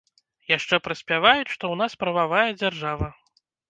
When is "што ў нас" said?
1.53-1.99